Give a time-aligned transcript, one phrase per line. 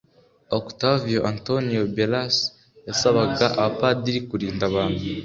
[0.59, 2.35] Octavio Antonio Beras
[2.87, 5.01] yasabaga abapadiri kurinda abantu